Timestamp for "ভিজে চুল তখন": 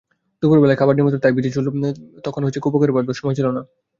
1.35-2.41